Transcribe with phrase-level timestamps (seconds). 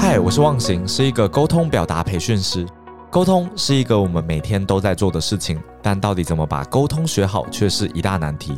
[0.00, 2.64] 嗨，我是忘形，是一个沟通表达培训师。
[3.10, 8.56] 沟通是一个我们每天都在做的事情，但到底怎么把沟通学好，却是一大难题。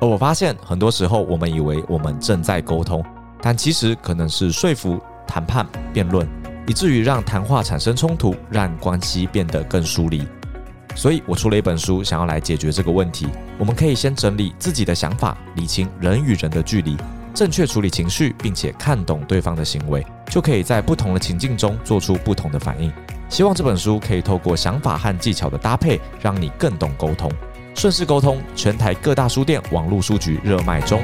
[0.00, 3.04] 而我发现，很多时候我们以为我们正在沟通，
[3.42, 6.26] 但其实可能是说服、谈判、辩论，
[6.68, 10.26] 以至于让谈话产生冲突，让关系变得更疏离。
[10.94, 13.26] 所以我出了一本书，想要来解决这个问题。
[13.58, 16.96] 我们可以先整理自己的想法，理清人与人的距离。
[17.34, 22.92] 正确处理情绪，并且看懂对方的行为，就可以在不同的情境中做出不同的反应。
[23.28, 27.30] 希望这本书可以透过想法和技巧的搭配，让你更懂沟通。
[27.74, 31.00] 顺势沟通，全台各大书店、网络书局热卖中。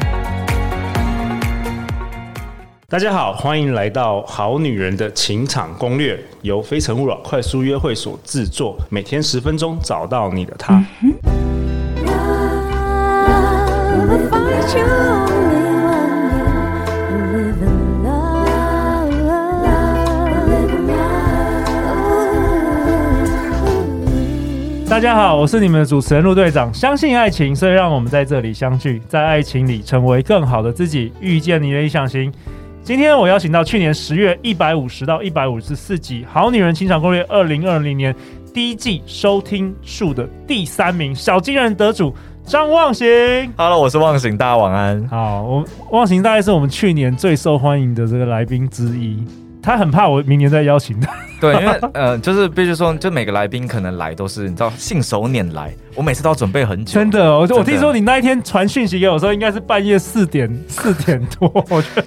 [2.88, 10.84] 大家好，欢迎来到《好女人的情场攻略》，由非诚勿扰快速约会所制作，每天十分钟，找到你的他。
[11.02, 11.12] 嗯
[24.95, 26.73] 大家好，我是你们的主持人陆队长。
[26.73, 32.32] 相信爱情，所以让我们在这里相聚，在爱情里成为更好的自己，遇见你的理想型。
[32.84, 38.15] 今天我邀请到去年十月一百五十到一百五十四集《好女人情场攻略》二零二零年
[38.54, 43.04] 第一季收听数的第三名小金人得主张望行。
[43.56, 45.09] Hello，我是望行，大家晚安。
[45.09, 49.18] 好，我望行大概是我们去年最受欢迎的这个来宾之一。
[49.65, 51.10] 他很怕我明年再邀请他。
[51.40, 56.95] 对，因为呃，就是必须说，就每个来宾可能来都是你知道信手拈来，我每次都要准备很久。
[56.95, 61.51] 真的，我我听说你那一天传讯息给我说，应该是半夜四点四点多。
[61.68, 62.04] 我觉得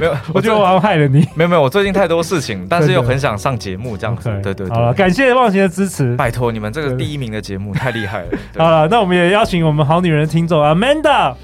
[0.00, 1.26] 没有，我觉得我好像害了你。
[1.34, 4.28] 没有没有，我最近太多事情，但是又很想上节目这样子。
[4.42, 8.28] 对对对，好了，感谢忘情的支持，拜托你们这个第一名的节目太厉害了。
[8.56, 11.34] 好了，那我们也邀请我们好女人的听众 Amanda。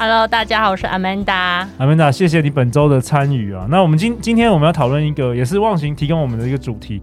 [0.00, 1.66] Hello，大家好，我是 Amanda。
[1.76, 3.66] Amanda，谢谢你本周的参与啊。
[3.68, 7.02] 那我们今今天我们要讨论一个，也是忘形提供我们的一个主题。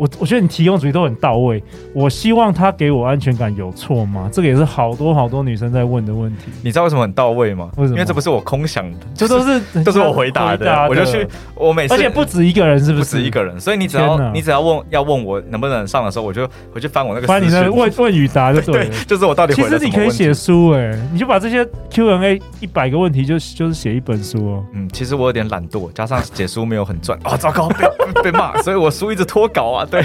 [0.00, 1.62] 我我觉得你提供主题都很到位。
[1.92, 4.30] 我希望他给我安全感有错吗？
[4.32, 6.44] 这个也是好多好多女生在问的问题。
[6.62, 7.70] 你知道为什么很到位吗？
[7.76, 7.98] 为什么？
[7.98, 10.64] 因为这不是我空想的，这都是 都是我回答的。
[10.64, 13.04] 答的我就去，我每次而且不止一个人，是不是？
[13.04, 18.72] 不止一个人，所以你只要你只要问要问我能不能上的时候，我就回去翻我那个翻你的问问与答就对。
[18.72, 19.52] 对，对，就是我到底。
[19.52, 24.64] 其实你可以写书哎、欸，你就把这些 Q&A 一百个问题就就是写一本书哦。
[24.72, 30.02] 嗯，其实我有点懒惰，加上写书没有很赚啊、哦，糟糕被 被骂，所以我书一直拖稿啊，对。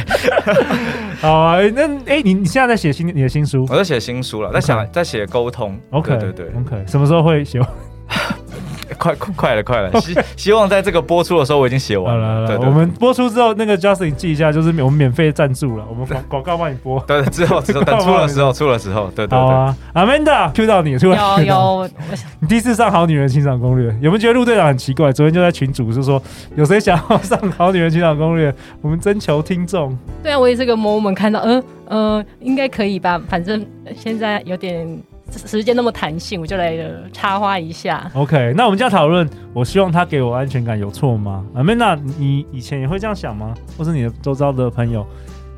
[1.22, 3.66] 好啊，那哎、欸，你你现在在写新你的新书？
[3.70, 5.80] 我在写新书了，在想在写沟通。
[5.92, 7.70] OK，对对对，OK，什么时候会写完？
[8.98, 9.92] 快快快了，快了！
[10.02, 12.48] 希希望在这个播出的时候我已经写完了。
[12.48, 17.00] 对，我们播出之后，那个 Justin 记一下，就是我们免费赞助了，我们广广告帮你播。
[17.08, 19.40] 对，之后之后等出的时候， 出的时候，对对对。
[19.40, 21.18] 好啊，Amanda，Q 到你，出来。
[21.44, 21.90] 有有，
[22.40, 25.12] 你第一次上《好女人情场攻略》，有没有觉得陆队长很奇怪？
[25.12, 26.22] 昨天就在群主就说，
[26.56, 28.52] 有谁想要上《好女人情场攻略》？
[28.82, 29.98] 我们征求听众。
[30.24, 33.22] 对啊，我也是个 moment 看到，嗯嗯，应该可以吧？
[33.28, 34.88] 反正现在有点。
[35.32, 36.78] 时间那么弹性，我就来
[37.12, 38.10] 插花一下。
[38.14, 43.54] OK，那我们就要讨论，我希望他给我安全感有错吗？Amanda，你以前也会这样想吗？
[43.78, 45.06] 或是你的周遭的朋友？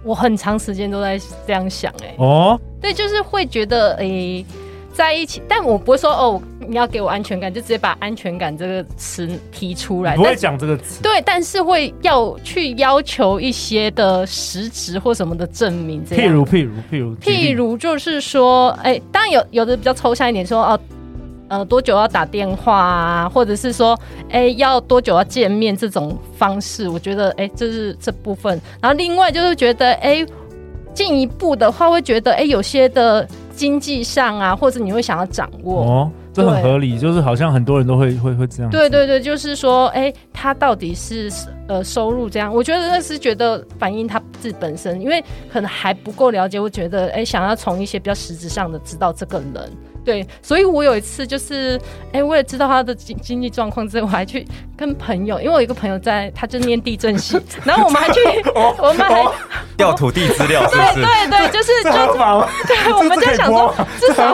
[0.04, 4.46] 我很长时间都在这样想、欸，哎，哦，对，就是会觉得，哎、欸。
[4.98, 10.16] 在一起，但我不会说哦，你要给我安全感，就直接把安全感这个词提出来。
[10.16, 11.04] 不会讲这个词。
[11.04, 16.04] 对，但是会要去要求一些的实质或什么的证明。
[16.04, 16.26] 这样。
[16.26, 20.80] 譬如，譬如，譬如，譬如，就是说，哎、欸，当然有有的比较抽象一点，说哦，
[21.50, 23.96] 呃，多久要打电话啊，或者是说，
[24.30, 28.60] 哎、欸，要多久要见面这种方式，我觉得，哎、欸，这是这部分。
[28.82, 30.26] 然后另外就是觉得，哎、欸，
[30.96, 33.28] 进一步的话会觉得，哎、欸，有些的。
[33.58, 38.72] 经济上啊，或者你会想要掌握哦，这很合理，就是好像很多人都会会会这样。
[38.72, 41.28] 对对对，就是说，哎、欸，他到底是
[41.68, 42.54] 呃收入这样？
[42.54, 46.60] 我觉得那是觉得反映他自己本身，因为可能还不够了解。
[46.60, 49.72] 我觉得，哎、欸，想要从一些比较实质上的知道这个人。
[50.08, 51.78] 对，所以我有一次就是，
[52.14, 54.48] 哎，我也知道他的经经济状况之后，我还去
[54.78, 58.22] 跟朋友，因为我有一个朋友在，他就念地震系， 然后我们还去，
[58.56, 59.26] 我们还
[59.76, 60.94] 调土地资料，是不是？
[60.94, 64.34] 对对对，就是就对，我们就想说至少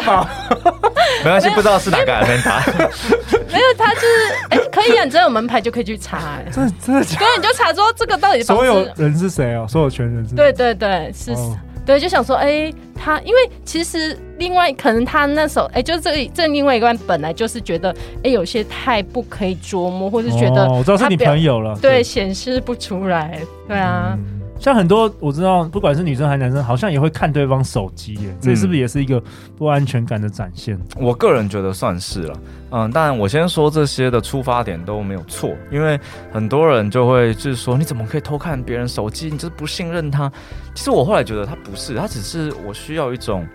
[1.25, 2.59] 没关系，不知道是哪个人他，
[3.51, 4.07] 没有，他就是
[4.49, 7.25] 哎，可以啊，你只要有门牌就可以去查，哎，真的真的假的？
[7.25, 10.35] 对，你就查说这个到底所有人是谁哦，所有权人是？
[10.35, 11.33] 对对对，是。
[11.85, 24.17] 对，就想说，哎、欸，他因为其实另外可能他那时候，哎、欸，就是这这另外一个人本来就是觉得，哎、欸，有些太不可以琢磨，或是觉得、哦、我知道是你朋友了，对，显示不出来，对啊。
[24.17, 29.21] 嗯像很多我知道，不管是女生还是男生，好像也会看对方手机耶，这是不是也是一个
[29.57, 30.79] 不安全感的展现？
[30.95, 32.39] 我个人觉得算是了。
[32.71, 35.99] 嗯，当然我先说这些的出发点都没有错，因为
[36.31, 39.29] 很多人就会就是说，你怎么可以偷看别人手机？
[39.29, 40.31] 你就是不信任他。
[40.73, 43.45] 其实我后来觉得他不是，他只是我需要一种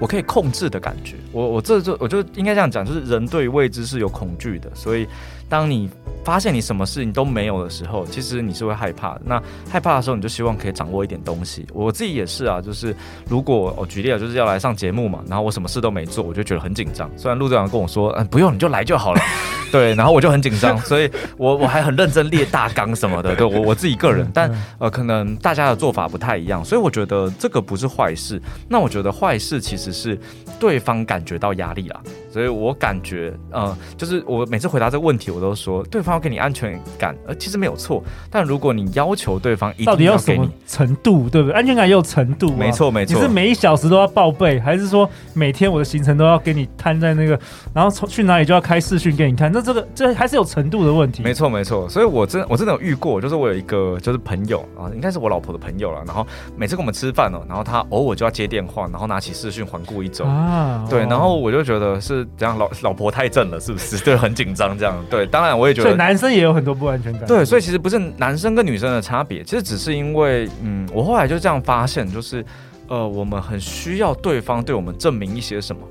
[0.00, 1.16] 我可以控制的感觉。
[1.32, 5.06] 我我这就我就应该这样讲，就是人对未知是有恐惧的，所以。
[5.50, 5.88] 当你
[6.22, 9.22] 发现你什么事情都没有的时候，其实你是会害怕的。
[9.24, 11.66] 那害怕的时候，你就希望可以掌握一点东西。
[11.72, 12.94] 我自己也是啊，就是
[13.30, 17.10] 如果我举例了，就是要来上节目嘛，然后我什么事都没做，我就觉得很紧张。
[17.16, 19.20] 虽然陆队长跟我说，嗯，不用你就来就好了，
[19.72, 23.34] 对，然后我就很紧张，所以我我还很认真列大纲什么的。
[23.34, 28.38] 对我我自己个人，但呃，可能大家的做法不太一样，所以我觉得这个不是坏事。
[28.68, 30.18] 那我觉得坏事其实是
[30.58, 32.00] 对方感觉到压力啦。
[32.30, 38.04] 所以我感觉，呃，就是我每次回答这个问题，我都说对方要给你安全感，呃，其实没有错。
[38.30, 41.54] 但如果你要求对方一定要给你，到底要什么程度，对不对？
[41.54, 43.14] 安全感也有程度，没错没错。
[43.16, 47.38] 你是每一小时都要报备，还是说每天我的行程都要给你摊在那个，
[47.72, 49.50] 然后从去哪里就要开视讯给你看？
[49.50, 51.22] 那这个这还是有程度的问题。
[51.22, 51.88] 没错没错。
[51.88, 56.04] 所以我真我真的有遇过，就是我有一个就是朋友啊，应该是我老婆的朋友了。
[56.06, 56.26] 然后
[56.56, 62.26] 每次跟我们吃饭哦，然后他偶尔就要接电话，然后拿起视讯环顾一周啊，对，然后我就觉得是。
[62.38, 63.98] 这样老老婆太正了，是不是？
[64.04, 64.94] 对，很紧张这样。
[65.10, 67.26] 对，当然我也觉得，男生也有很多不安全感。
[67.26, 72.44] 对，所以其实不是男生跟女生的差别，其实只是因为，嗯，我后来就这样发现，就是，
[72.86, 75.82] 呃，我们很需要对方对我们证明一些什么。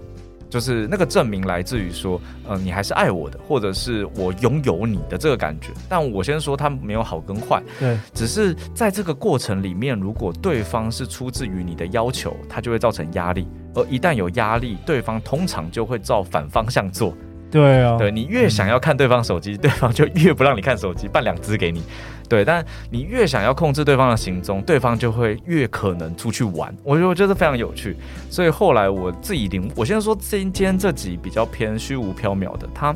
[0.49, 5.71] 就是那个证明来自于说，呃，你还是爱我的，或者是我拥有你的这个感觉。
[5.89, 13.47] 但我先说，他没有好跟坏，对，只是在这个过程里面，如果对方是出自于你的要求，他就会造成压力。
[13.75, 17.15] 而一旦有压力，对方通常就会照反方向做。
[17.49, 21.81] 对啊，对，你越想要看对方手机，嗯，对方就越不让你看手机，办两只给你。
[22.29, 26.75] 对，但你越想要控制对方的行踪，对方就会越可能出去玩。
[26.83, 27.95] 我觉得我觉得非常有趣，
[28.29, 32.93] 所以后来我自己领，我先说今天这集比较偏虚无缥缈的，他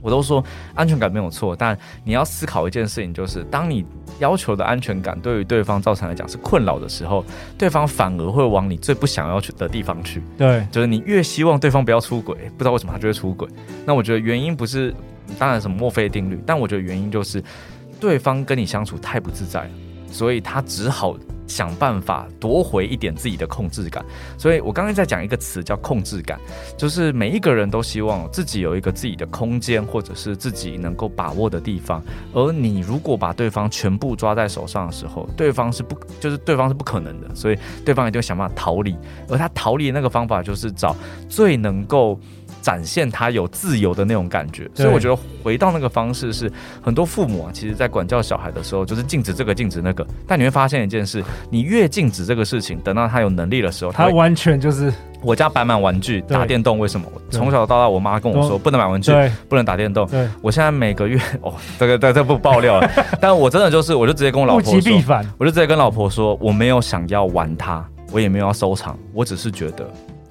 [0.00, 0.44] 我都说
[0.74, 3.84] 安全感没有错，但你要思考一件事情，就是当你
[4.18, 7.24] 要求的安全感对于对方造成来讲是困扰的时候，
[7.58, 10.22] 对方反而会往你最不想要去的地方去。
[10.36, 13.48] 对，就是你越希望对方不要出轨，不知道为什么他就会出轨。
[13.84, 14.94] 那我觉得原因不是
[15.38, 17.42] 当然什么墨菲定律，但我觉得原因就是。
[18.00, 19.70] 对方跟你相处太不自在了，
[20.10, 21.16] 所以他只好
[21.46, 24.04] 想办法夺回一点自己的控制感。
[24.38, 26.38] 所以我刚才在讲一个词叫控制感，
[26.76, 32.02] 就是每一个人都希望自己有一个自己的空间，或者是自己能够把握的地方。
[32.32, 38.96] 而你如果把对方全部抓在手上的时候，对方是不，就是对方是不可能的，所以对方也就想办法逃离。
[39.28, 40.94] 而他逃离的那个方法就是找
[41.28, 42.18] 最能够。
[42.60, 46.50] 展现他有自由的那种感觉，所以我觉得回到那个方式是
[46.82, 54.92] 很多父母啊，其实在管教小孩的时候就是禁止这个禁止那个，但你会发现一件事，你越禁止这个事情，等到他有能力的时候，他完全就是
[55.22, 57.06] 我家摆满玩具打电动，为什么？
[57.30, 59.12] 从小到大我妈跟我说不能买玩具，
[59.48, 60.08] 不能打电动。
[60.42, 62.80] 我现在每个月 哦，这个这这不爆料。
[62.80, 62.90] 了，
[63.20, 65.02] 但我真的就是我就直接跟我老婆说，
[65.38, 69.88] 我就直接跟老婆说我没有想要玩它，我也没有要收藏，我只是觉得。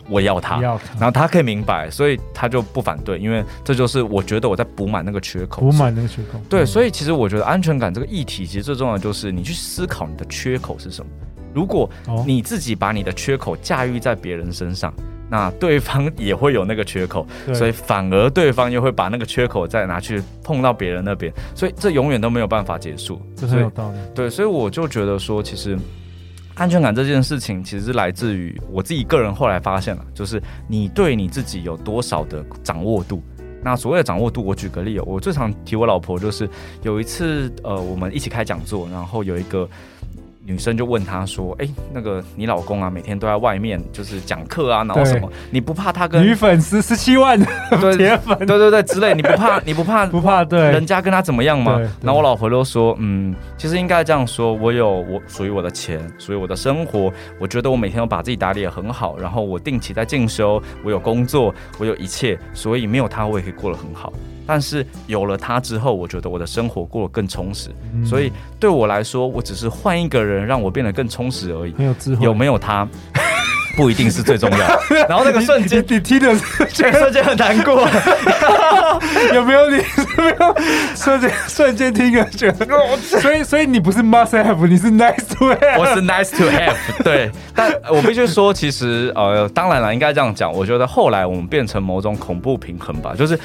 [0.09, 6.39] 我要他，然后他可以明白，所以他就不反对，因为这就是我觉得我在补满那个缺口，补满那个缺口。
[6.49, 11.11] 对，所以其实我觉得安全感这个议题，其实最重要的就是你去思考你的缺口是什么。
[11.53, 11.89] 如果
[12.25, 14.93] 你自己把你的缺口驾驭在别人身上，
[15.29, 23.21] 那对方也会有那个缺口，所以反而对方又会把那个缺口再拿去碰到别人那边，所以这永远都没有办法结束。
[23.35, 23.97] 这很有道理。
[24.15, 25.77] 对，所以我就觉得说，其实。
[26.59, 33.23] 安全感这件事情，其实来自于我自己个人后来发现了，就是你对你自己有多少的掌握度。
[33.63, 36.49] 那所谓的掌握度，我举个例，我最常提我老婆，就是
[36.83, 39.67] 有一次，呃，我们一起开讲座，然后有一个。
[40.49, 45.31] 女生就问他说：“哎、欸，那个你老公啊，每天都在外面就是讲课啊，然后什么？
[45.51, 47.39] 你不怕他跟女粉丝十七万
[47.95, 51.79] 铁粉，对对对之类，你不怕 你不怕不怕对人家跟他怎么样吗？
[52.01, 64.11] 然后我老婆就说：嗯，其实应该这样说，我有我属于我的钱，属于我的生活，我觉得我每天都把自己打理得很好，然后我定期在进修，我有工作，我有一切，所以没有他我也可以过得很好。”
[64.49, 67.69] 但是有了他之后，我觉得我的生活过得更充实。
[67.93, 71.73] 嗯、所以对我来说，我只是换一个人让我变得更充实而已。
[71.77, 72.87] 没有智慧，有没有他？
[73.75, 74.57] 不一定是最重要。
[75.07, 77.87] 然后那个瞬间，你听的瞬间很难过。
[79.33, 79.77] 有没有你？
[79.77, 80.55] 有没有
[80.95, 82.65] 瞬间瞬间听个觉得？
[82.97, 85.79] 所以所以你不是 must have，你是 nice to have。
[85.79, 86.75] 我是 nice to have。
[87.03, 90.51] 对，但我必须说，其实呃，当然了，应该这样讲。
[90.51, 93.37] 我觉得后来我们变成某种恐怖平衡吧，就是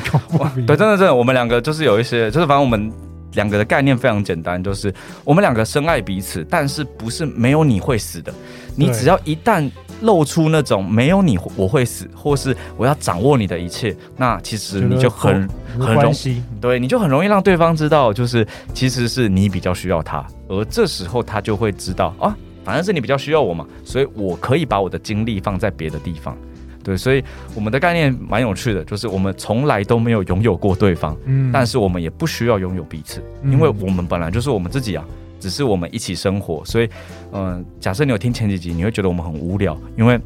[0.67, 2.93] 对，真的真的，我们两个就是有一些，就是反正我们。
[3.35, 8.33] 两个的概念非常简单，就是我们两个深爱彼此，但是不是没有你会死的。
[8.77, 9.69] 你只要一旦
[10.03, 15.49] 露出那种没有你我会死，或是我要掌握你的一切，那其实你就很
[15.79, 26.37] 很容易，对，你就很容易让对方知道，就是其实是你比较需要他，而这时候他就会知道啊，反正是你比较需要我嘛，所以我可以把我的精力放在别的地方。
[26.83, 27.25] 对，所以
[27.55, 35.03] 我们的概念蛮有趣的，就是我们从来都没有拥有过对方，嗯，但是我们也不需要拥有彼此，因为我们本来就是我们自己啊，
[35.45, 36.89] 只是我们一起生活，所以，
[37.33, 40.19] 嗯、假设你有听前几集，你会觉得我们很无聊，因为。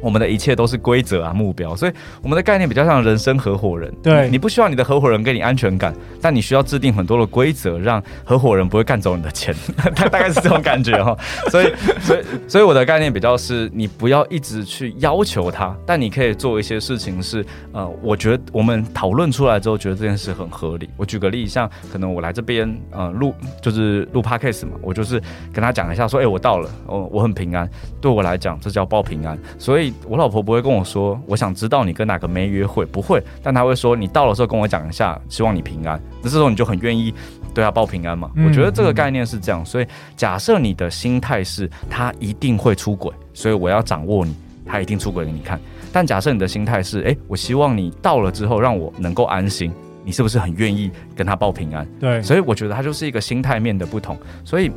[0.00, 3.92] 我们的一切都是规则啊，目标，所以我们的概念比较像人生合伙人。
[4.02, 9.54] 对你，不需要你的合伙人给你安全感，但你需要制定很多的规则，让合伙人不会干走你的钱。
[9.96, 11.16] 大概是这种感觉哈。
[11.50, 20.88] 所以，所以，所以我的概念比较是，你不要一直去要求他，但你可以做一些事情是，呃，我觉得我们讨论出来之后，觉得这件事很合理。
[20.96, 25.20] 我举个例，像可能我来这边，呃，录就是录 podcast 嘛，我就是
[25.52, 27.68] 跟他讲一下，说，哎、欸，我到了，哦我很平安，
[28.00, 29.38] 对我来讲，这叫报平安。
[29.58, 29.87] 所以。
[30.06, 36.00] 我老婆不会跟我说，我想知道你跟哪个妹约会，不会，但她会说，你到了时候跟我讲一下，希望你平安。
[36.22, 37.12] 那这时候你就很愿意
[37.54, 38.30] 对她报平安嘛？
[38.36, 45.60] 嗯、我觉得这个概念是这样，所以假设你的心态是他一定会出轨，所以我要掌握你，他一定出轨给你看。
[45.92, 49.72] 但假设你的心态是，哎，我希望你到了之后让我能够安心，
[50.04, 51.86] 你是不是很愿意跟他报平安？
[51.98, 54.70] 对，所以我觉得它就是一个心态面的不同，所以。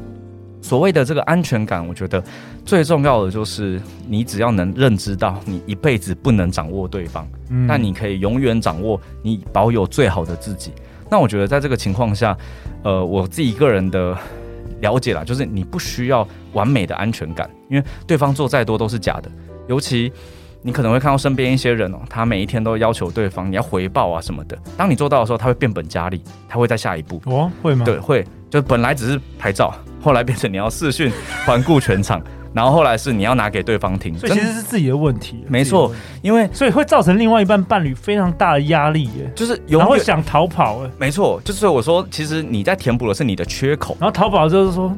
[0.61, 2.23] 所谓的这个安全感，我觉得
[2.63, 10.71] 最重要的就是你只要能认知到，你一辈子不能掌握对方，嗯，但你可以永远掌握你保有最好的自己。
[11.09, 12.37] 那我觉得在这个情况下，
[12.83, 14.15] 呃，我自己一个人的
[14.79, 19.29] 了解啦，就是你不需要完美的安全感，因为对方做再多都是假的。
[19.67, 20.11] 尤其
[20.61, 24.57] 你可能会看到身边一些人哦，他每一天都要求对方你要回报啊什么的。
[24.77, 27.83] 当你做到的时候，他会变本加厉，他会在下一步哦，会吗？
[27.83, 28.23] 对，会。
[28.51, 29.73] 就本来只是拍照。
[30.03, 31.11] 后来变成你要视讯
[31.45, 32.19] 环顾全场，
[32.53, 35.45] 然后后来是你要拿给对方听，所以其实是自己的问题。
[35.47, 35.91] 没错，
[36.23, 40.83] 因为所以会造成另外一半伴侣非常大的压力耶，就是有人会想逃跑。
[40.83, 44.91] 哎，没错，就是我说，其实你在填补的是你的缺口，然后逃跑就是说。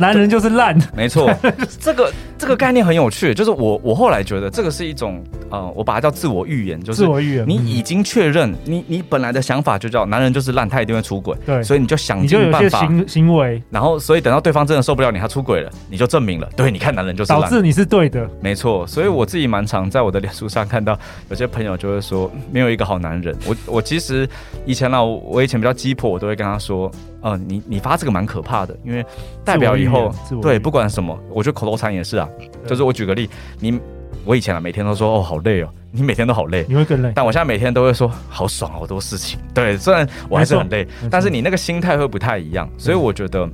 [0.00, 1.28] 男人就是烂，没错，
[1.80, 7.44] 这个这个概念很有趣，就是我我后来觉得这个是一种呃，我把它叫自我预言，就是自我预言。
[7.46, 18.86] 你已经确认，你你本来的想法就叫男人就是烂，他一定会出轨，对，所以你就想尽办法行行为，然后所以等到对方真的受不了你，他出轨了，你就证明了，对，你看男人就是烂，导致你是对的，没错。
[18.86, 20.96] 所以我自己蛮常在我的脸书上看到
[21.30, 23.36] 有些朋友就会说，没有一个好男人。
[23.46, 24.28] 我我其实
[24.64, 26.90] 以前呢，我以前比较鸡婆，我都会跟他说。
[27.20, 29.04] 呃，你你发这个蛮可怕的，因为
[29.44, 32.27] 代表以后对不管什么，我觉得口头禅也是啊。
[32.66, 33.28] 就是我举个例，
[33.60, 33.78] 你
[34.24, 37.12] 我以前啊每天都说哦好累哦，你每天都好累，你会更累。
[37.14, 39.38] 但我现在每天都会说好爽，好多事情。
[39.54, 42.68] 对，虽然我还是很累，但是你那个心态会不太一样。
[42.76, 43.48] 所以我觉得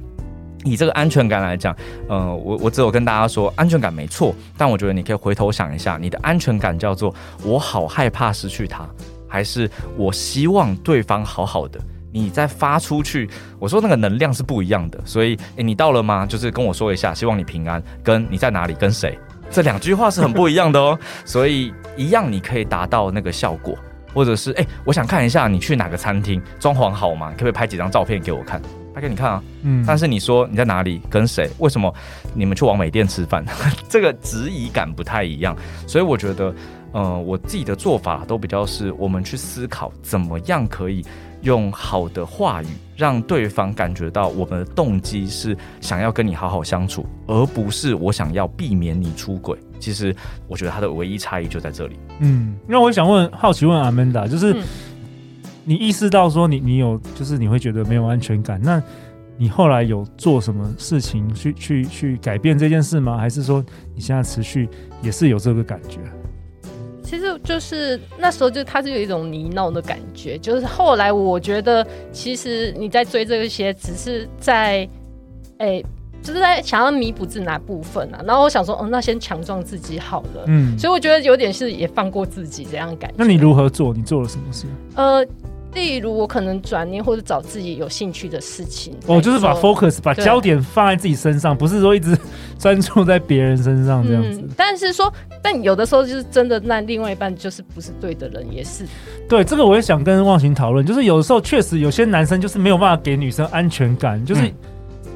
[0.64, 1.76] 以这个安全感来讲，
[2.08, 7.14] 呃，我我只有跟大家说安全感没错，但我觉得你可以回头想一下，你的安全感叫做
[7.44, 8.88] 我好害怕失去他，
[9.28, 11.78] 还是我希望对方好好的？
[12.14, 13.28] 你再发出去，
[13.58, 16.24] 我说那个能量是不一样的，所以，诶，你到了吗？
[16.24, 17.82] 就是跟我说一下，希望你平安。
[18.04, 19.18] 跟你在哪里，跟谁，
[19.50, 20.96] 这两句话是很不一样的哦。
[21.26, 23.76] 所以一样，你可以达到那个效果，
[24.14, 27.30] 或者是，诶，我想看一下你去哪个餐厅，装潢好吗？
[27.32, 28.62] 可不可以拍几张照片给我看？
[28.94, 29.42] 拍给你看啊。
[29.62, 29.84] 嗯。
[29.84, 31.50] 但是你说你在哪里，跟谁？
[31.58, 31.92] 为什么
[32.32, 33.44] 你们去王美店吃饭？
[33.90, 36.54] 这个质疑感不太一样，所以我觉得，
[36.92, 41.04] 呃，我自己的做法都比较是，我们去思考怎么样可以。
[41.44, 49.56] 用好的话语让对方感觉到我们的动机是想要跟你好好相处，而不是我想要避免你出轨。
[49.78, 50.14] 其实
[50.48, 51.96] 我觉得他的唯一差异就在这里。
[52.20, 54.56] 嗯，那我想问，好奇问 Amanda，就是
[55.64, 58.82] 你意识到说你你有，就是你会觉得没有安全感，那
[59.36, 63.18] 你后来有做什么事情去去去改变这件事吗？
[63.18, 63.62] 还是说
[63.94, 64.68] 你现在持续
[65.02, 65.98] 也是有这个感觉？
[67.14, 70.36] 其实就是那时候，就他是有一种泥淖的感觉。
[70.36, 74.88] 就是后来我觉得，其实你在追这些，只是在，
[75.58, 75.86] 哎、欸，
[76.20, 78.20] 就是在想要弥补自己哪部分啊。
[78.26, 80.42] 然后我想说，哦，那先强壮自己好了。
[80.48, 83.14] 嗯，所以我觉得有点是也放过自己这样感觉。
[83.16, 83.94] 那你如何做？
[83.94, 84.66] 你做了什么事？
[84.96, 85.24] 呃。
[85.74, 88.94] 例如，我可能转念或者找自己有兴趣的事情。
[89.06, 92.16] 哦，就是把 focus 把焦点放在自己身上，不是说一直
[92.58, 94.40] 专注在别人身上这样子。
[94.40, 95.12] 嗯，但是说，
[95.42, 98.86] 但有的时候就是真的，那另外一半就是不是对的人，也是。
[99.28, 104.54] 对，这个我也想跟忘形讨论，就是有的时候确实有些男生就是没有办法给女生安全感，就是、嗯、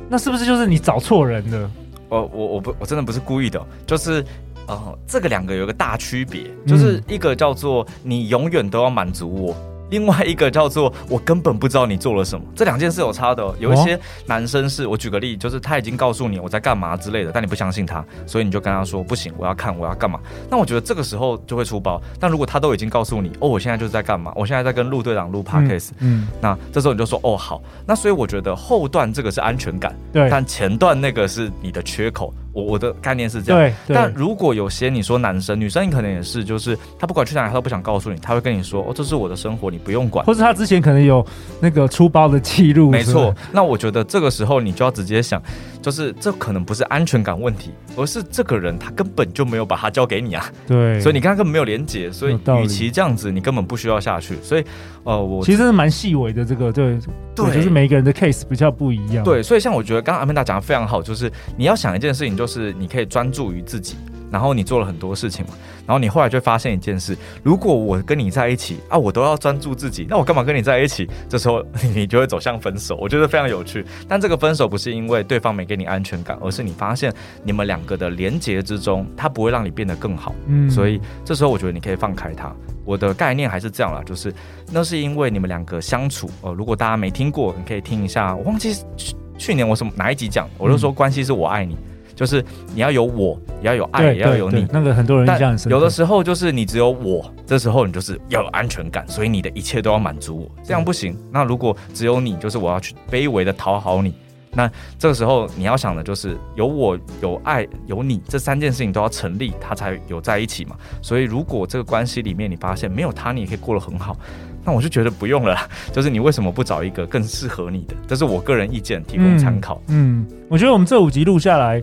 [0.09, 1.71] 那是不是就是你找错人了？
[2.09, 4.25] 哦，我我不我真的不是故意的，就是
[4.67, 9.57] 呃，这个两个有个大区别，就是一个叫做你永远都要满足我。
[9.91, 13.55] 另外一个叫做我根本不知道你做了什么，这两件事有差的。
[13.59, 20.21] 有一些男生是我举个例，就是他已经告诉你我在干嘛之类的，但你不相信他，所以你就跟他说不行，我要看我要干嘛。
[20.51, 22.01] 那我觉得这个时候就会出包。
[22.21, 27.63] 但如果他都已经告诉你哦，我现在就是在干嘛，我现在在跟陆队长录 podcast，嗯，嗯，那这时候你就说哦好。
[27.87, 32.33] 那所以我觉得后段这个是安全感，对，但前段那个是你的缺口。
[32.59, 33.95] 我我的概念是这样，对。
[33.95, 40.25] 但如果有些你说男生女生，你可能也是，就是他不管去哪里，他都不想告诉你，他会跟你说哦，这是我的生活，你不用管。
[40.27, 41.25] 或者他之前可能有
[41.61, 42.91] 那个出包的记录。
[42.91, 43.35] 没错。
[43.53, 45.41] 那我觉得这个时候你就要直接想，
[45.81, 50.45] 就是这可能不是安全感问题，而是这个人他根本就没有把他交给你啊。
[50.67, 51.01] 对。
[51.01, 54.37] 所以你跟他根本没有连接，所以与其这样子，你根本不需要下去。
[54.43, 54.65] 所以
[55.05, 56.99] 呃，我其实是蛮细微的这个，对
[57.35, 59.25] 对，就是每一个人的 case 比较不一样。
[59.25, 63.29] 对，所以像我觉得刚刚阿曼达讲的非常好，就是你要想一件事情，就是你可以专。
[63.31, 63.95] 注于自己，
[64.31, 65.53] 然后你做了很多事情嘛，
[65.87, 71.07] 然后你后来就发现一件事：如果我跟你在一起啊，我都要专注自己，那我干嘛跟你在一起？
[71.29, 71.63] 这时候
[71.95, 72.97] 你就会走向分手。
[72.97, 77.13] 我觉得非常有趣，但这个分手不是因为对方没给你安全感，而是你发现
[77.45, 80.35] 你们两个的连结之中，它不会让你变得更好。
[80.47, 82.51] 嗯，所以这时候我觉得你可以放开它。
[82.85, 84.35] 我的概念还是这样啦，就是
[84.73, 86.31] 那是因为你们两个相处。
[86.41, 88.35] 呃，如果大家没听过，你可以听一下。
[88.35, 91.77] 我忘记去去年我什么哪一集讲，我就说关系是我爱你。
[92.19, 92.45] 就是
[92.75, 94.67] 你要有我，也要有爱，也要有你。
[94.73, 95.29] 那个很多人。
[95.69, 101.17] 有的时候就是你只有我，这时候你就是要有安全感，所以你的一切都要满足我，这样不行。
[101.31, 104.13] 那如果只有你，就是我要去卑微的讨好你，
[104.51, 110.75] 那这个时候你要想的就是有我、有爱、有你，这三件事情都要成立，他才有在一起嘛。
[111.01, 114.17] 所以如果这个关系里面你发现没有他，你也可以过得很好。
[114.65, 115.57] 那我就觉得不用了，
[115.93, 117.95] 就是你为什么不找一个更适合你的？
[118.07, 119.81] 这是我个人意见，提供参考。
[119.87, 120.21] 嗯。
[120.21, 121.83] 嗯，我觉得我们这五集录下来，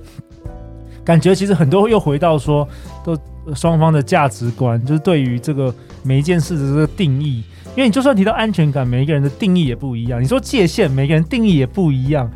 [1.06, 2.68] 感觉其实很多又回到说，
[3.04, 3.18] 都
[3.54, 7.44] 双方的价值观，就是对于这个每一件事的这个定义。
[7.76, 10.22] 因为你就算提到安全感，每一个人的定义也不一样。
[10.22, 12.30] 你说界限，每个人定义也不一样。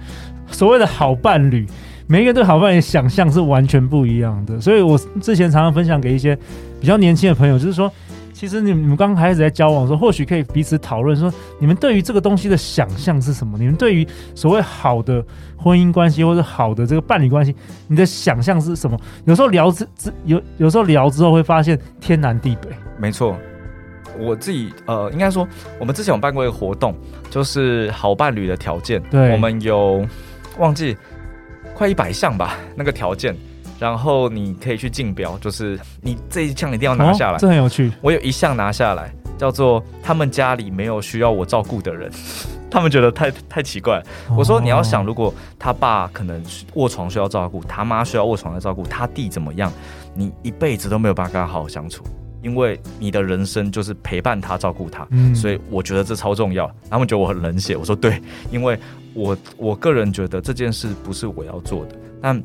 [0.51, 1.65] 所谓的好伴侣，
[2.07, 4.61] 每一个人对好伴侣的想象是完全不一样的。
[4.61, 6.37] 所以我之前常常分享给一些
[6.79, 7.91] 比较年轻的朋友，就是说。
[8.39, 11.29] 其实你们你们刚开始在交往的时候，或许可以彼此讨论说，
[11.59, 13.57] 你们对于这个东西的想象是什么？
[13.57, 15.21] 你们对于所谓好的
[15.57, 17.53] 婚姻关系或者好的这个伴侣关系，
[17.89, 18.97] 你的想象是什么？
[19.25, 22.69] 有时候聊之之有有时候聊之后会发现天南地北。
[22.97, 23.35] 没错，
[24.17, 25.45] 我自己呃，应该说
[25.77, 26.95] 我们之前有办过一个活动，
[27.29, 29.03] 就是好伴侣的条件。
[29.11, 30.07] 对，我们有
[30.57, 30.95] 忘记
[31.73, 33.35] 快一百项吧，那个条件。
[33.79, 37.37] 然后你可以去竞标，就是你这一项一定要拿下来。
[37.37, 37.91] 哦，这很有趣。
[38.01, 42.11] 我有一项拿下来，叫做他们家里没有需要我照顾的人，
[42.69, 44.03] 他们觉得太太奇怪。
[44.27, 44.35] 哦。
[44.37, 49.71] 我说你要想，如果他爸可能卧床需要照顾，他妈需要卧床来照顾，他弟怎么样，
[50.13, 52.03] 你一辈子都没有办法跟他好好相处，
[52.41, 55.07] 因为你的人生就是陪伴他、照顾他。
[55.11, 55.33] 嗯。
[55.33, 56.69] 所以我觉得这超重要。
[56.89, 58.77] 他们觉得我很冷血，我说对，因为
[59.13, 62.43] 我我个人觉得这件事不是我要做的，但。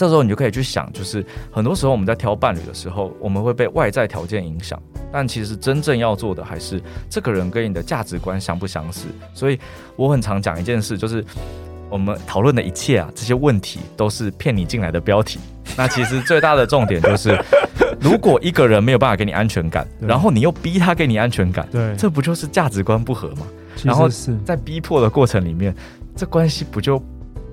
[0.00, 4.80] 这时候你就可以去想，就是很多时候我们在挑伴侣的时候，我们会被外在条件影响，
[5.12, 9.08] 但其实真正要做的还是这个人跟你的价值观相不相似。
[9.34, 9.60] 所以
[9.96, 11.22] 我很常讲一件事，就是
[11.90, 15.38] 我们讨论的一切啊，这些问题都是骗你进来的标题。
[15.76, 17.38] 那其实最大的重点就是，
[18.00, 23.46] 如果一个人没有办法给你安全感，然后你又逼他给你安全感，对，这不就是价值观不合吗？
[23.84, 24.08] 然后
[24.46, 25.74] 在逼迫的过程里面，
[26.16, 26.98] 这关系不就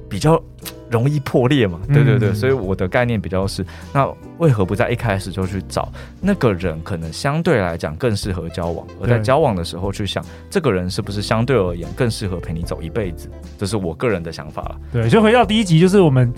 [0.10, 0.42] 比较
[0.89, 1.80] 容易破裂嘛？
[1.88, 13.30] 对对对，嗯、所以我的概念比较是，那为何不在一开始就去找那个人，可能相对来讲更适合交往，而在交往的时候去想这个人是不是相对而言更适合陪你走一辈子？
[13.58, 14.76] 这是我个人的想法了。
[14.93, 16.34] 对，就回到第一集，就是我们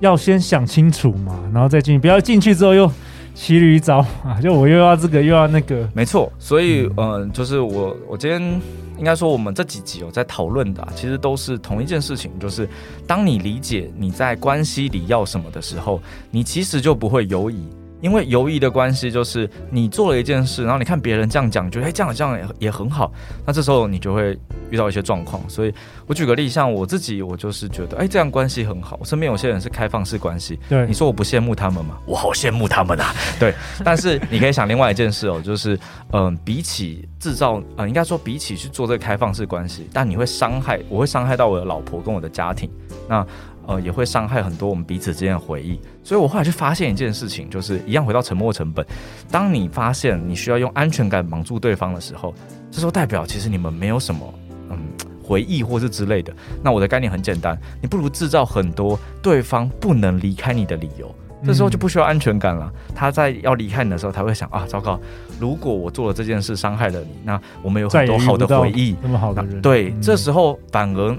[0.00, 2.90] 要先想清楚嘛，然后再进，不要进去之后又
[3.34, 5.86] 骑驴找马， 就我又要这个又要那个。
[5.92, 8.60] 没错，所以嗯、就是我我今天。
[8.96, 12.66] 应该说，我们这几集有在讨论的，其实都是同一件事情，就是
[13.08, 17.58] 当你理解你在关系里要什么的时候，你其实就不会犹疑。
[18.04, 23.10] 因为犹疑的关系，就是你做了一件事，然后你看别人这样讲，觉得哎，这样这样也也很好，
[23.46, 24.38] 那这时候你就会
[24.68, 25.42] 遇到一些状况。
[25.48, 25.72] 所以
[26.06, 28.98] 我举个例，像我自己，我就是觉得哎，这样关系很好。
[29.00, 31.96] 我身边有些人是开放式关系，对，你说我不羡慕他们吗？
[32.04, 33.14] 我好羡慕他们啊。
[33.40, 35.74] 对，但是你可以想另外一件事哦，就是
[36.12, 42.68] 嗯、呃，比起制造，呃，应该说比起去做这个开放式关系，但你会伤害，我会伤害到我的老婆跟我的家庭。
[43.08, 43.26] 那
[43.66, 48.84] 呃，也会伤害很多我们彼此之间的回忆，所以我后来就发现一件事情，就是一样回到沉默成本。
[49.30, 52.34] 当你发现你需要用安全感绑住对方的时候，
[52.70, 54.34] 这时候代表其实你们没有什么
[54.70, 54.78] 嗯
[55.22, 56.34] 回忆或是之类的。
[56.62, 61.14] 那我的概念很简单，你不如制造很多对方不能离开你的理由。
[61.46, 62.72] 这时候就不需要安全感了。
[62.94, 64.98] 他在要离开你的时候，他会想啊，糟糕，
[65.38, 71.14] 如果我做了这件事伤害了你，那我们有很多好的回忆，那么好的人，对，嗯、这时候反而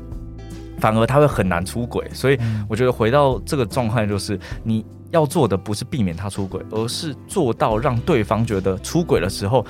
[0.78, 2.08] 反而他会很难出轨。
[2.14, 9.66] 所以我觉得回到这个状态，就是你要做的不是避免他出轨，而是做到让对方觉得出轨的时候。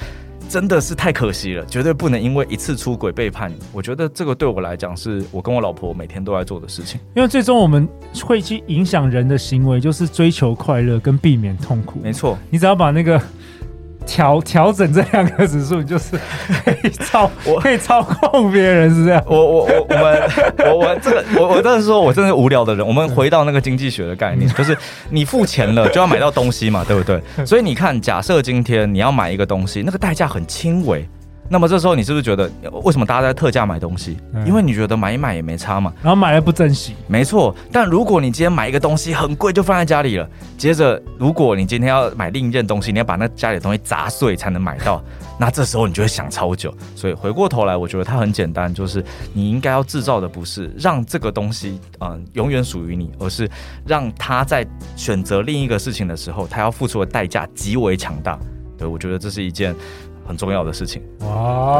[0.48, 3.56] 真的是太可惜了，绝对不能因为一次出轨背叛你。
[3.74, 7.02] 我觉得这个对我来讲，是我跟我老婆每天都在做的事情。
[7.16, 7.90] 因为最终我们
[8.24, 12.00] 会去影响人的行为，就是追求快乐跟避免痛苦。
[12.04, 13.20] 没错，你只要把那个。
[14.06, 16.20] 调调整这两个指数，就是
[16.64, 19.24] 可以操，我可以操控别人，是这样。
[19.28, 20.30] 我我我我们
[20.66, 22.86] 我我这个我我真的是说，我真的是无聊的人。
[22.86, 24.78] 我们回到那个经济学的概念，就是
[25.10, 27.22] 你付钱了就要买到东西嘛，对不对？
[27.46, 31.08] 所以你看，假设今天你要买一个东西，那个代价很轻微。
[31.48, 32.50] 那么这时候你是不是觉得
[32.84, 34.18] 为什么大家在特价买东西？
[34.46, 35.94] 因为你觉得买一买也没差嘛。
[36.02, 36.96] 然后买了不珍惜。
[37.08, 40.28] 没错，但如果你今天买一个东西很贵，就放在家里了。
[40.58, 45.04] 接着，如果你今天要买另一件东西，你要把那家里的东西砸碎才能买到，
[45.40, 46.74] 那这时候你就会想超久。
[46.96, 49.04] 所以回过头来，我觉得它很简单，就是
[49.34, 53.50] 你应该要制造的不是让这个东西嗯、呃、永远属于你，而是
[53.86, 58.40] 让他在选择另一个事情的时候，他要付出的代价极为强大。
[58.78, 59.74] 对，我觉得这是一件。
[60.26, 61.76] 很重要的事情哇！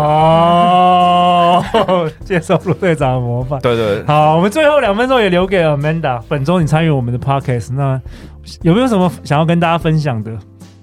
[2.24, 4.06] 接受陆队长的模范，对，对对。
[4.06, 6.22] 好，我们最后两分钟也留给 Amanda。
[6.28, 8.00] 本周你参与我们的 Podcast，那
[8.62, 10.32] 有没有什么想要跟大家分享的？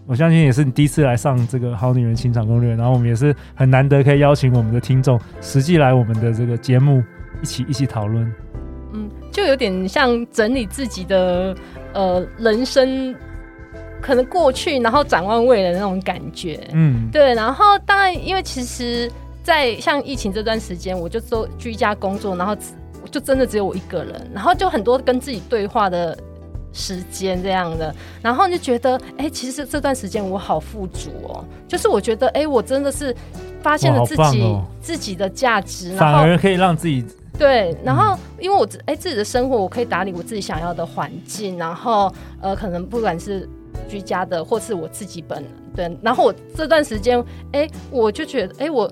[0.06, 7.02] 我相信也是你第一次来上这个《好女人情场攻略》，然后我们也是很难得可以邀请我们的听众实际来我们的这个节目
[7.40, 8.24] 一起一起讨论。
[8.92, 11.54] 嗯，就有点像整理自己的
[11.92, 13.14] 呃人生。
[14.02, 17.32] 可能过去，然后展望未来的那种感觉，嗯，对。
[17.34, 19.10] 然后当然，因为其实，
[19.44, 22.54] 在像疫情这段时间，我就做居家工作，然后
[23.10, 26.18] 就真的只有我一个人，然后就很多跟自己对话的
[26.72, 33.14] 时间这样的，然后就觉得，哎、欸，其实这段时间我好富足哦，就是我觉得，哎、欸，我真的是
[33.62, 37.04] 发现了自己、哦、自己的价值，反而可以让自己
[37.38, 43.48] 对，然后因为我哎、欸、自己的生活，我可以打理我自己想要的环境，然后呃，可能不管是。
[43.88, 48.90] 居家的，或是我自己本人对，然后我这段时间，哎、我就觉得，哎、我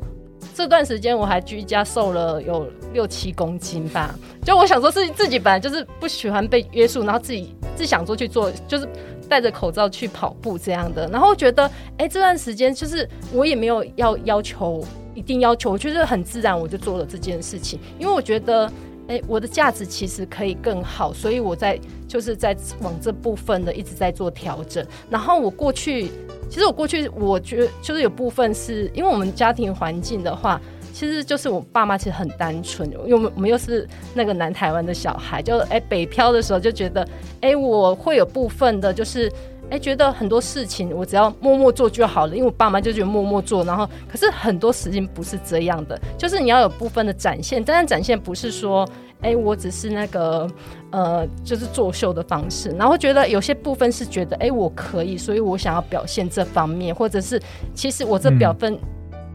[0.55, 4.14] 这段时间我还居家瘦了有六七公斤吧。
[4.45, 8.88] 就我想说，是自己本来就是不喜欢被约束，然后自己自想做去做，就是
[9.29, 11.07] 戴着口罩去跑步这样的。
[11.09, 14.83] 然后觉得，哎、这段时间就是我也没有要要求，
[15.14, 18.71] 一定要求，我觉得很自然，我就做了这件事情，因为我觉得。
[19.11, 24.87] 哎，我的价值其实可以更好，所以我在就是在往这部分的一直在做调整。
[25.11, 26.09] 然后我过去，
[26.49, 30.61] 其实我过去我觉得就是有部分是因为我们家庭环境的话，
[30.92, 37.05] 其实就是我爸妈其实很单纯，因为我们我们又是那个南台湾的小孩，就哎北漂的时候就觉得，
[37.40, 39.29] 哎我会有部分的就是。
[39.70, 48.85] 哎，觉得很多事情我只要默默做就好了，因为我爸妈就觉得默默做，然后可是很多事情不是这样的，就是你要有部分的展现，但是展现不是说，
[49.20, 50.50] 哎，我只是那个
[50.90, 57.40] 呃，就是作秀的方式，然后觉得有些部分是觉得，哎，我可以，所以我想要表现这方面，或者是
[57.72, 58.80] 其实我这表分、嗯、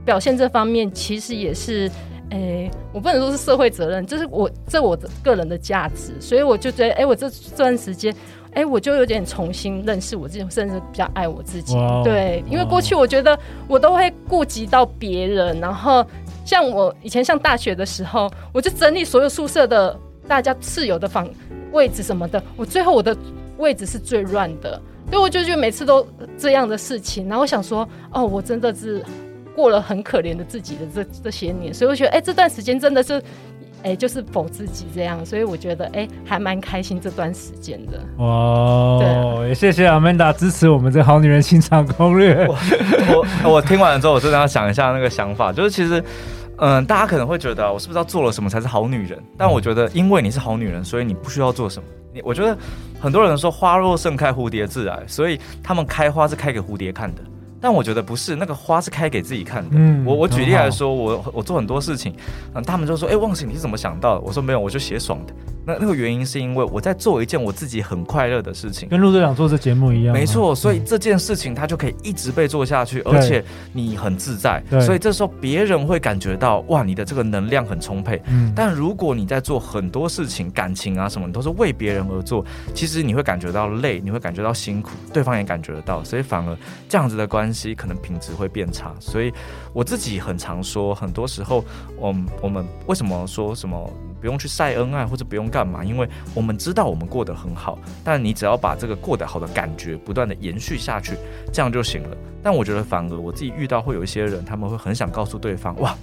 [0.04, 1.90] 表现这方面，其实也是，
[2.30, 8.14] 哎，我不能说是社会责任，这是我这我的个人的价值，所以我就觉得，哎，我这这段时间。
[8.56, 11.76] 哎、欸，我就有点重新认识我自己，甚至比较爱我自己。
[11.76, 13.38] Wow, 对，因为过去我觉得
[13.68, 16.06] 我都会顾及到别人，然后
[16.46, 21.30] 像我以前上大学的时候，我就整理所有宿舍的大家室友的房
[21.74, 23.16] 位置什么的，我最后我的
[23.58, 29.04] 位置是最乱的，所以我就觉得每次都这样的事情，然后我想说，哦，我真的是
[29.54, 33.22] 过了很可怜的自己的这这些年，所以我觉得，哎、欸，这段时间真的是。
[33.84, 38.00] 哎、欸，就是否自己这样，所以我觉得哎、欸，还蛮开心这段时间的。
[38.18, 42.48] 哇，对、啊，也谢谢 Amanda 支持我们这好女人情场攻略。
[42.48, 42.58] 我
[43.44, 46.04] 我，我听完了之后，我真的要想一下那个想法，就是其实，
[46.58, 49.22] 嗯，大家可能会觉得我是不是要做了什么才是好女人？
[49.38, 51.88] 但我觉得，因为你是好女人，所以你不需要做什么。
[52.12, 52.58] 你我觉得
[53.00, 57.22] 很多人说花若盛开，蝴蝶自来，所以他们开花是开给蝴蝶看的。
[57.66, 59.72] 但我觉得不是，那个花是开给自己看的。
[59.72, 62.14] 嗯，我我举例来说，我我做很多事情，
[62.54, 64.22] 嗯，他们就说，哎、欸，忘形你是怎么想到的？
[64.22, 65.34] 我说没有，我就写爽的。
[65.66, 70.14] 那那个原因是因为我在做一件我自己很快乐的事情，跟陆队长做这节目一样。
[70.14, 74.64] 没错，所以这件事情它就可以一直被做下去，而且你很自在。
[74.82, 78.22] 所以这时候别人会感觉到哇，你的这个能量很充沛。
[78.28, 88.94] 嗯，但如果你在做很多事情，感情啊什么，你都是为别人而做，其实你会感觉到累，你会感觉到辛苦，对方也感觉得到，所以反而这样子的关系可能品质会变差。
[89.00, 89.34] 所以
[89.74, 91.64] 我自己很常说，很多时候，
[91.98, 93.92] 我们我们为什么说什么
[94.26, 95.46] 不用去晒恩爱，或者不用。
[95.48, 95.84] 干嘛？
[95.84, 101.16] 因为我们知道我们过得很好，但你只要把这个过得好的感觉不断的延续下去，
[101.54, 102.18] 这样就行了。
[102.42, 105.96] 但我觉得反而我自己遇到会有一些人，他们会很想告诉对方，哇。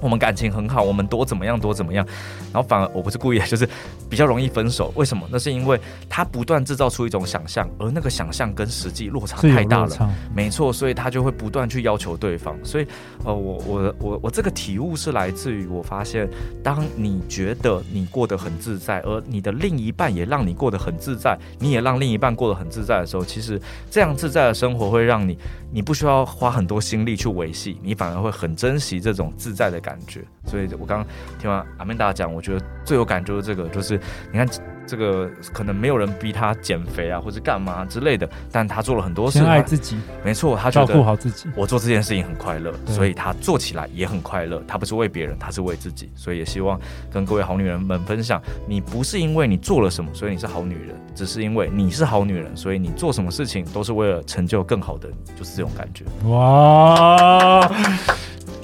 [0.00, 2.06] 我们感情很好，我们多怎么样多怎么样，
[2.52, 3.68] 然后反而我不是故意的，就是
[4.08, 4.92] 比较容易分手。
[4.94, 5.26] 为什么？
[5.30, 10.10] 那是因为他不断制造出一种想象，而那个想象跟实际落差太大了。
[10.34, 12.56] 没错，所以他就会不断去要求对方。
[12.64, 12.86] 所以，
[13.24, 16.28] 呃，我我我我这个体悟是来自于我发现，
[16.62, 25.38] 当你觉得你过得很自在，而你的另一半也让你过得很自在，你也让另一半过得很自在的时候，其实这样自在的生活会让你，
[25.70, 30.24] 你不需要花很多心力去维系，你反而会很珍惜这种自在的感觉。
[30.46, 31.06] 所以我刚刚
[31.38, 34.00] 听完阿曼达讲，我觉得最有感觉的这个，就是
[34.32, 34.48] 你看。
[34.88, 41.46] 这个可能没有人逼他减肥啊，或者干嘛之类的，但他做了很多事，爱自己，没错，他照顾好自己。
[41.54, 44.62] 我做这件事情很快乐，所以他做起来也很快乐。
[44.66, 46.80] 他不是为别人，他是为自己，所以也希望
[47.12, 56.02] 跟各位好女人们分享：你不是因为你做了什么，所以你是好女人，只是因为你是好女人，所以你做什么事情都是为了成就更好的你，就是这种感觉。
[56.30, 57.70] 哇！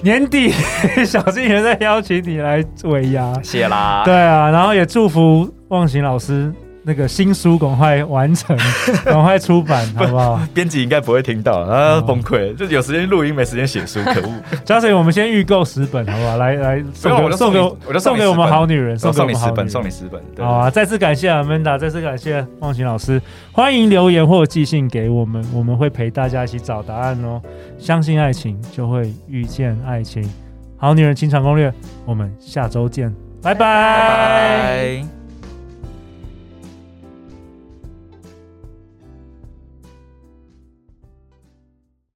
[0.05, 0.51] 年底，
[1.07, 4.03] 小金人在邀请你来尾牙，谢啦。
[4.05, 6.53] 对啊，然后也祝福忘形老师
[6.87, 8.55] 那个新书赶快完成，
[9.05, 10.39] 赶快出版， 好不好？
[10.53, 14.31] 编辑应该不会听到，啊，崩溃，就有时间录音，没时间写书，可恶。
[14.67, 16.37] 嘉诚，我们先预购十本，好不好？
[16.37, 20.23] 来来，送给送给我就送给我们好女人，送你十本，送你十本。
[20.39, 23.21] 好啊，再次感谢 Amanda，再次感谢忘形老师，
[23.51, 27.41] 欢迎留言或寄信给我们，我们会陪大家一起找答案哦。
[27.79, 30.23] 相信爱情，就会遇见爱情。
[30.77, 31.73] 好女人情场攻略，
[32.05, 33.11] 我们下周见，
[33.43, 35.14] 拜拜。